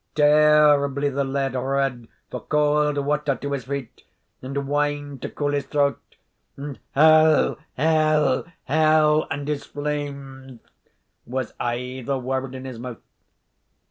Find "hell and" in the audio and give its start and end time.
8.63-9.47